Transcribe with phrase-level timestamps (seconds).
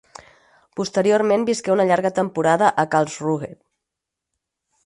[0.79, 3.55] Posteriorment visqué una llarga temporada a Karlsruhe.